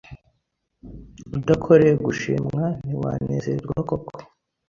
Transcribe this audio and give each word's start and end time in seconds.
udakoreye 1.37 1.93
gushimwa 2.05 2.63
ntiwanezerwa 2.83 3.75
koko 3.89 4.17